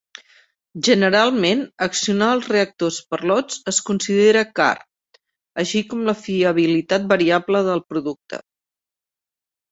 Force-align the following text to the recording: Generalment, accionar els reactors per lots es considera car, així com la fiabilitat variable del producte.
Generalment, 0.85 1.59
accionar 1.85 2.29
els 2.37 2.47
reactors 2.53 2.95
per 3.11 3.19
lots 3.31 3.59
es 3.71 3.81
considera 3.89 4.41
car, 4.59 4.71
així 5.65 5.81
com 5.91 6.01
la 6.07 6.15
fiabilitat 6.23 7.05
variable 7.13 7.63
del 7.69 7.85
producte. 7.93 8.41